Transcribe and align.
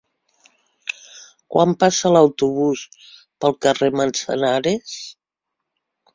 Quan 1.55 1.75
passa 1.83 2.11
l'autobús 2.15 2.87
pel 3.45 3.57
carrer 3.67 3.93
Manzanares? 4.01 4.99